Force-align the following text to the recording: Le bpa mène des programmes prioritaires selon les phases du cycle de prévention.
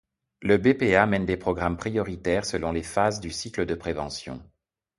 Le 0.41 0.57
bpa 0.57 1.05
mène 1.05 1.27
des 1.27 1.37
programmes 1.37 1.77
prioritaires 1.77 2.43
selon 2.45 2.71
les 2.71 2.81
phases 2.81 3.19
du 3.19 3.29
cycle 3.29 3.67
de 3.67 3.75
prévention. 3.75 4.41